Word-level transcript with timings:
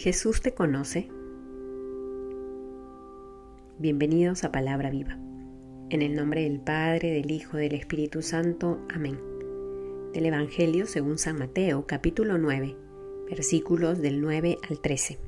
Jesús 0.00 0.40
te 0.40 0.54
conoce. 0.54 1.10
Bienvenidos 3.78 4.44
a 4.44 4.50
Palabra 4.50 4.88
Viva. 4.88 5.18
En 5.90 6.00
el 6.00 6.16
nombre 6.16 6.44
del 6.44 6.58
Padre, 6.58 7.10
del 7.10 7.30
Hijo, 7.30 7.58
del 7.58 7.74
Espíritu 7.74 8.22
Santo. 8.22 8.80
Amén. 8.88 9.20
Del 10.14 10.24
Evangelio 10.24 10.86
según 10.86 11.18
San 11.18 11.38
Mateo, 11.38 11.84
capítulo 11.86 12.38
9, 12.38 12.78
versículos 13.28 14.00
del 14.00 14.22
9 14.22 14.56
al 14.70 14.80
13. 14.80 15.18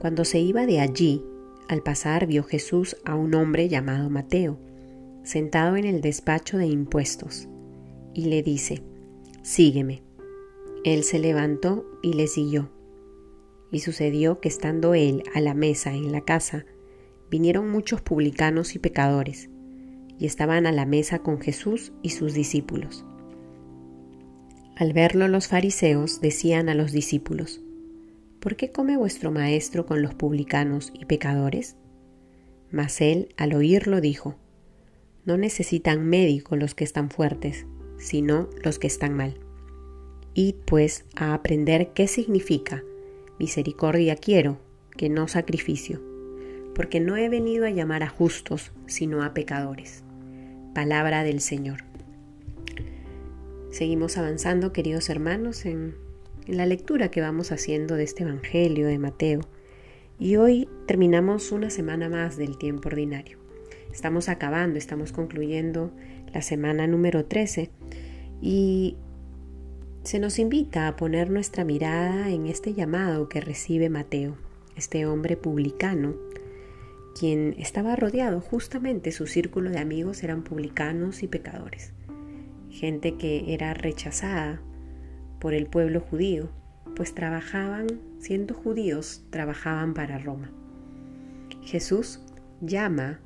Cuando 0.00 0.24
se 0.24 0.40
iba 0.40 0.66
de 0.66 0.80
allí, 0.80 1.24
al 1.68 1.84
pasar 1.84 2.26
vio 2.26 2.42
Jesús 2.42 2.96
a 3.04 3.14
un 3.14 3.36
hombre 3.36 3.68
llamado 3.68 4.10
Mateo, 4.10 4.58
sentado 5.22 5.76
en 5.76 5.84
el 5.84 6.00
despacho 6.00 6.58
de 6.58 6.66
impuestos, 6.66 7.46
y 8.14 8.24
le 8.24 8.42
dice, 8.42 8.82
Sígueme. 9.42 10.02
Él 10.82 11.04
se 11.04 11.20
levantó 11.20 11.86
y 12.02 12.14
le 12.14 12.26
siguió. 12.26 12.76
Y 13.70 13.80
sucedió 13.80 14.40
que 14.40 14.48
estando 14.48 14.94
él 14.94 15.22
a 15.34 15.40
la 15.40 15.54
mesa 15.54 15.92
en 15.92 16.12
la 16.12 16.22
casa, 16.22 16.64
vinieron 17.30 17.70
muchos 17.70 18.00
publicanos 18.00 18.74
y 18.74 18.78
pecadores, 18.78 19.50
y 20.18 20.26
estaban 20.26 20.66
a 20.66 20.72
la 20.72 20.86
mesa 20.86 21.20
con 21.20 21.40
Jesús 21.40 21.92
y 22.02 22.10
sus 22.10 22.34
discípulos. 22.34 23.04
Al 24.76 24.92
verlo 24.92 25.28
los 25.28 25.48
fariseos 25.48 26.20
decían 26.20 26.68
a 26.68 26.74
los 26.74 26.92
discípulos, 26.92 27.60
¿Por 28.40 28.56
qué 28.56 28.70
come 28.70 28.96
vuestro 28.96 29.32
maestro 29.32 29.86
con 29.86 30.02
los 30.02 30.14
publicanos 30.14 30.92
y 30.94 31.04
pecadores? 31.04 31.76
Mas 32.70 33.00
él, 33.00 33.34
al 33.36 33.54
oírlo, 33.54 34.00
dijo, 34.00 34.36
No 35.24 35.36
necesitan 35.36 36.06
médico 36.06 36.56
los 36.56 36.74
que 36.74 36.84
están 36.84 37.10
fuertes, 37.10 37.66
sino 37.98 38.48
los 38.62 38.78
que 38.78 38.86
están 38.86 39.14
mal. 39.14 39.40
Id 40.34 40.54
pues 40.66 41.04
a 41.16 41.34
aprender 41.34 41.92
qué 41.94 42.06
significa 42.06 42.84
Misericordia 43.38 44.16
quiero, 44.16 44.58
que 44.96 45.08
no 45.08 45.28
sacrificio, 45.28 46.02
porque 46.74 47.00
no 47.00 47.16
he 47.16 47.28
venido 47.28 47.66
a 47.66 47.70
llamar 47.70 48.02
a 48.02 48.08
justos, 48.08 48.72
sino 48.86 49.22
a 49.22 49.34
pecadores. 49.34 50.02
Palabra 50.74 51.22
del 51.22 51.40
Señor. 51.40 51.84
Seguimos 53.70 54.16
avanzando, 54.16 54.72
queridos 54.72 55.08
hermanos, 55.08 55.64
en, 55.66 55.94
la 56.46 56.66
lectura 56.66 57.10
que 57.10 57.20
vamos 57.20 57.52
haciendo 57.52 57.94
de 57.94 58.04
este 58.04 58.22
Evangelio 58.22 58.86
de 58.86 58.98
Mateo. 58.98 59.40
Y 60.18 60.36
hoy 60.36 60.68
terminamos 60.86 61.52
una 61.52 61.68
semana 61.68 62.08
más 62.08 62.36
del 62.36 62.56
tiempo 62.56 62.88
ordinario. 62.88 63.38
Estamos 63.92 64.28
acabando, 64.28 64.78
estamos 64.78 65.12
concluyendo 65.12 65.92
la 66.32 66.42
semana 66.42 66.86
número 66.86 67.26
13 67.26 67.70
y 68.40 68.96
se 70.08 70.18
nos 70.18 70.38
invita 70.38 70.88
a 70.88 70.96
poner 70.96 71.28
nuestra 71.28 71.64
mirada 71.64 72.30
en 72.30 72.46
este 72.46 72.72
llamado 72.72 73.28
que 73.28 73.42
recibe 73.42 73.90
Mateo, 73.90 74.36
este 74.74 75.04
hombre 75.04 75.36
publicano, 75.36 76.14
quien 77.14 77.54
estaba 77.58 77.94
rodeado 77.94 78.40
justamente, 78.40 79.12
su 79.12 79.26
círculo 79.26 79.68
de 79.68 79.80
amigos 79.80 80.22
eran 80.22 80.44
publicanos 80.44 81.22
y 81.22 81.28
pecadores, 81.28 81.92
gente 82.70 83.18
que 83.18 83.52
era 83.52 83.74
rechazada 83.74 84.62
por 85.40 85.52
el 85.52 85.66
pueblo 85.66 86.00
judío, 86.00 86.48
pues 86.96 87.14
trabajaban, 87.14 87.86
siendo 88.18 88.54
judíos, 88.54 89.26
trabajaban 89.28 89.92
para 89.92 90.16
Roma. 90.16 90.50
Jesús 91.60 92.22
llama 92.62 93.20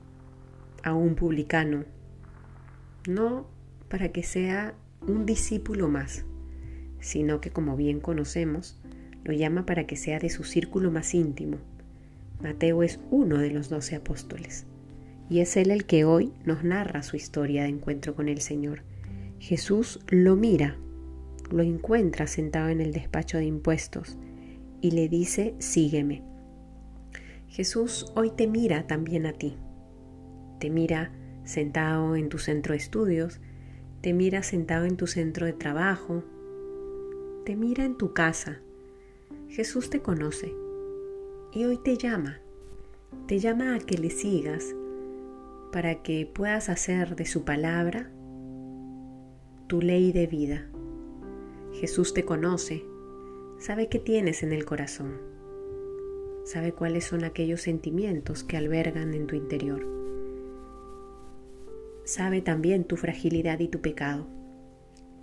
a 0.82 0.94
un 0.94 1.14
publicano, 1.14 1.84
no 3.08 3.46
para 3.88 4.08
que 4.08 4.24
sea 4.24 4.74
un 5.06 5.26
discípulo 5.26 5.86
más, 5.86 6.24
sino 7.02 7.40
que 7.40 7.50
como 7.50 7.76
bien 7.76 8.00
conocemos, 8.00 8.78
lo 9.24 9.32
llama 9.34 9.66
para 9.66 9.86
que 9.86 9.96
sea 9.96 10.18
de 10.18 10.30
su 10.30 10.44
círculo 10.44 10.90
más 10.90 11.14
íntimo. 11.14 11.58
Mateo 12.40 12.82
es 12.82 13.00
uno 13.10 13.38
de 13.38 13.50
los 13.50 13.68
doce 13.68 13.96
apóstoles, 13.96 14.64
y 15.28 15.40
es 15.40 15.56
él 15.56 15.70
el 15.70 15.84
que 15.84 16.04
hoy 16.04 16.32
nos 16.44 16.64
narra 16.64 17.02
su 17.02 17.16
historia 17.16 17.64
de 17.64 17.68
encuentro 17.68 18.14
con 18.14 18.28
el 18.28 18.40
Señor. 18.40 18.82
Jesús 19.38 20.00
lo 20.08 20.36
mira, 20.36 20.76
lo 21.50 21.62
encuentra 21.62 22.26
sentado 22.26 22.68
en 22.68 22.80
el 22.80 22.92
despacho 22.92 23.38
de 23.38 23.44
impuestos 23.44 24.16
y 24.80 24.92
le 24.92 25.08
dice, 25.08 25.54
sígueme. 25.58 26.22
Jesús 27.48 28.12
hoy 28.14 28.30
te 28.30 28.46
mira 28.46 28.86
también 28.86 29.26
a 29.26 29.32
ti. 29.32 29.56
Te 30.58 30.70
mira 30.70 31.12
sentado 31.44 32.14
en 32.14 32.28
tu 32.28 32.38
centro 32.38 32.72
de 32.72 32.78
estudios, 32.78 33.40
te 34.00 34.12
mira 34.12 34.42
sentado 34.42 34.84
en 34.84 34.96
tu 34.96 35.06
centro 35.06 35.46
de 35.46 35.52
trabajo, 35.52 36.24
te 37.44 37.56
mira 37.56 37.84
en 37.84 37.96
tu 37.96 38.12
casa. 38.12 38.60
Jesús 39.48 39.90
te 39.90 40.00
conoce 40.00 40.54
y 41.52 41.64
hoy 41.64 41.76
te 41.76 41.96
llama. 41.96 42.40
Te 43.26 43.38
llama 43.38 43.74
a 43.74 43.78
que 43.78 43.98
le 43.98 44.10
sigas 44.10 44.74
para 45.72 46.02
que 46.02 46.30
puedas 46.32 46.68
hacer 46.68 47.16
de 47.16 47.26
su 47.26 47.44
palabra 47.44 48.10
tu 49.66 49.80
ley 49.80 50.12
de 50.12 50.26
vida. 50.26 50.68
Jesús 51.72 52.14
te 52.14 52.24
conoce, 52.24 52.84
sabe 53.58 53.88
qué 53.88 53.98
tienes 53.98 54.42
en 54.42 54.52
el 54.52 54.64
corazón, 54.64 55.18
sabe 56.44 56.72
cuáles 56.72 57.04
son 57.04 57.24
aquellos 57.24 57.62
sentimientos 57.62 58.44
que 58.44 58.56
albergan 58.56 59.14
en 59.14 59.26
tu 59.26 59.34
interior. 59.34 59.86
Sabe 62.04 62.42
también 62.42 62.84
tu 62.84 62.96
fragilidad 62.96 63.60
y 63.60 63.68
tu 63.68 63.80
pecado, 63.80 64.26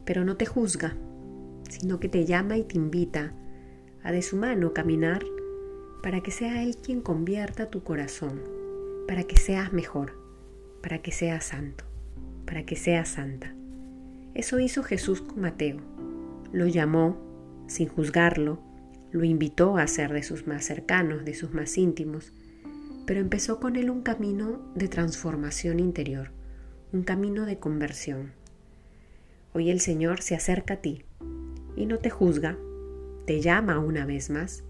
pero 0.05 0.25
no 0.25 0.35
te 0.37 0.45
juzga 0.45 0.95
sino 1.69 1.99
que 1.99 2.09
te 2.09 2.25
llama 2.25 2.57
y 2.57 2.63
te 2.63 2.77
invita 2.77 3.33
a 4.03 4.11
de 4.11 4.21
su 4.21 4.37
mano 4.37 4.73
caminar 4.73 5.23
para 6.01 6.21
que 6.21 6.31
sea 6.31 6.63
Él 6.63 6.77
quien 6.77 7.01
convierta 7.01 7.69
tu 7.69 7.83
corazón, 7.83 8.41
para 9.07 9.23
que 9.23 9.37
seas 9.37 9.73
mejor, 9.73 10.13
para 10.81 11.01
que 11.01 11.11
seas 11.11 11.45
santo, 11.45 11.83
para 12.45 12.65
que 12.65 12.75
seas 12.75 13.09
santa. 13.09 13.53
Eso 14.33 14.59
hizo 14.59 14.83
Jesús 14.83 15.21
con 15.21 15.41
Mateo. 15.41 15.77
Lo 16.51 16.67
llamó 16.67 17.17
sin 17.67 17.87
juzgarlo, 17.87 18.61
lo 19.11 19.23
invitó 19.23 19.77
a 19.77 19.87
ser 19.87 20.13
de 20.13 20.23
sus 20.23 20.47
más 20.47 20.65
cercanos, 20.65 21.25
de 21.25 21.33
sus 21.33 21.53
más 21.53 21.77
íntimos, 21.77 22.33
pero 23.05 23.19
empezó 23.19 23.59
con 23.59 23.75
él 23.75 23.89
un 23.89 24.01
camino 24.01 24.71
de 24.75 24.87
transformación 24.87 25.79
interior, 25.79 26.31
un 26.93 27.03
camino 27.03 27.45
de 27.45 27.59
conversión. 27.59 28.33
Hoy 29.51 29.69
el 29.69 29.79
Señor 29.79 30.21
se 30.21 30.35
acerca 30.35 30.75
a 30.75 30.77
ti 30.77 31.03
y 31.79 31.85
no 31.85 31.97
te 31.97 32.09
juzga, 32.09 32.57
te 33.25 33.39
llama 33.39 33.79
una 33.79 34.05
vez 34.05 34.29
más, 34.29 34.63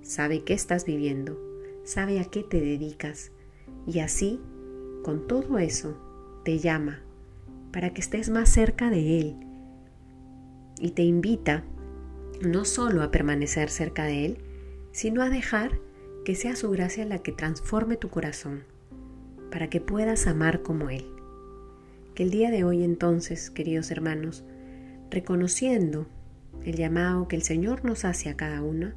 sabe 0.00 0.44
qué 0.44 0.54
estás 0.54 0.86
viviendo, 0.86 1.38
sabe 1.84 2.20
a 2.20 2.24
qué 2.24 2.44
te 2.44 2.60
dedicas 2.60 3.32
y 3.86 3.98
así, 3.98 4.40
con 5.02 5.26
todo 5.26 5.58
eso, 5.58 5.98
te 6.44 6.58
llama 6.60 7.02
para 7.72 7.92
que 7.92 8.00
estés 8.00 8.30
más 8.30 8.48
cerca 8.48 8.90
de 8.90 9.18
Él 9.18 9.36
y 10.78 10.92
te 10.92 11.02
invita 11.02 11.64
no 12.40 12.64
solo 12.64 13.02
a 13.02 13.10
permanecer 13.10 13.68
cerca 13.68 14.04
de 14.04 14.26
Él, 14.26 14.38
sino 14.92 15.22
a 15.22 15.30
dejar 15.30 15.80
que 16.24 16.36
sea 16.36 16.54
su 16.54 16.70
gracia 16.70 17.04
la 17.04 17.18
que 17.18 17.32
transforme 17.32 17.96
tu 17.96 18.08
corazón, 18.08 18.64
para 19.50 19.68
que 19.68 19.80
puedas 19.80 20.28
amar 20.28 20.62
como 20.62 20.90
Él. 20.90 21.06
Que 22.14 22.22
el 22.22 22.30
día 22.30 22.50
de 22.50 22.62
hoy 22.62 22.84
entonces, 22.84 23.50
queridos 23.50 23.90
hermanos, 23.90 24.44
reconociendo 25.10 26.06
el 26.64 26.76
llamado 26.76 27.28
que 27.28 27.36
el 27.36 27.42
Señor 27.42 27.84
nos 27.84 28.04
hace 28.04 28.28
a 28.28 28.36
cada 28.36 28.62
uno, 28.62 28.92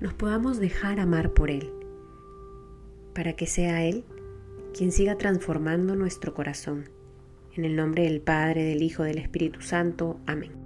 nos 0.00 0.14
podamos 0.14 0.58
dejar 0.58 1.00
amar 1.00 1.32
por 1.32 1.50
Él, 1.50 1.70
para 3.14 3.34
que 3.34 3.46
sea 3.46 3.84
Él 3.84 4.04
quien 4.76 4.92
siga 4.92 5.16
transformando 5.16 5.96
nuestro 5.96 6.34
corazón. 6.34 6.90
En 7.54 7.64
el 7.64 7.76
nombre 7.76 8.04
del 8.04 8.20
Padre, 8.20 8.64
del 8.64 8.82
Hijo, 8.82 9.04
del 9.04 9.18
Espíritu 9.18 9.62
Santo. 9.62 10.20
Amén. 10.26 10.65